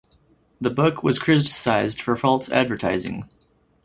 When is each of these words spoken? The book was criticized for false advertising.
The 0.59 0.71
book 0.71 1.03
was 1.03 1.19
criticized 1.19 2.01
for 2.01 2.17
false 2.17 2.49
advertising. 2.49 3.29